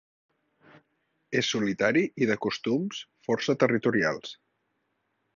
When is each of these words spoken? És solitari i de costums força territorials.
És 1.41 1.49
solitari 1.55 2.01
i 2.25 2.29
de 2.31 2.37
costums 2.45 3.01
força 3.27 3.55
territorials. 3.65 4.33